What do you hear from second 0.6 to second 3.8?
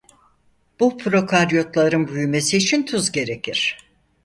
Bu prokaryotların büyümesi için tuz gerekir.